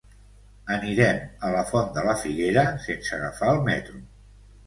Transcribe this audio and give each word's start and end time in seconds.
Anirem 0.75 1.19
a 1.49 1.51
la 1.57 1.59
Font 1.71 1.91
de 1.99 2.05
la 2.09 2.15
Figuera 2.21 2.65
sense 2.87 3.15
agafar 3.19 3.53
el 3.57 3.63
metro. 3.71 4.01